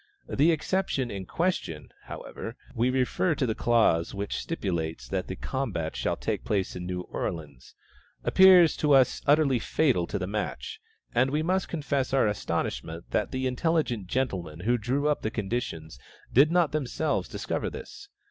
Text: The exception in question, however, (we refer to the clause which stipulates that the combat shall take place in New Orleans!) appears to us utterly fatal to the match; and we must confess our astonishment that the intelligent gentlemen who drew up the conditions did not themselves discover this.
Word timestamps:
The 0.27 0.51
exception 0.51 1.11
in 1.11 1.27
question, 1.27 1.89
however, 2.05 2.55
(we 2.73 2.89
refer 2.89 3.35
to 3.35 3.45
the 3.45 3.53
clause 3.53 4.15
which 4.15 4.35
stipulates 4.35 5.07
that 5.07 5.27
the 5.27 5.35
combat 5.35 5.95
shall 5.95 6.15
take 6.15 6.43
place 6.43 6.75
in 6.75 6.87
New 6.87 7.01
Orleans!) 7.01 7.75
appears 8.23 8.75
to 8.77 8.93
us 8.93 9.21
utterly 9.27 9.59
fatal 9.59 10.07
to 10.07 10.17
the 10.17 10.25
match; 10.25 10.81
and 11.13 11.29
we 11.29 11.43
must 11.43 11.69
confess 11.69 12.13
our 12.15 12.25
astonishment 12.27 13.11
that 13.11 13.29
the 13.29 13.45
intelligent 13.45 14.07
gentlemen 14.07 14.61
who 14.61 14.75
drew 14.79 15.07
up 15.07 15.21
the 15.21 15.29
conditions 15.29 15.99
did 16.33 16.51
not 16.51 16.71
themselves 16.71 17.29
discover 17.29 17.69
this. 17.69 18.09